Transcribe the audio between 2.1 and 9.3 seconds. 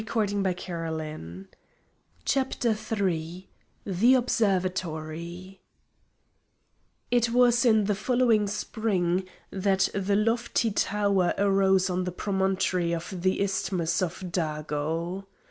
CHAPTER III The Observatory It was in the following spring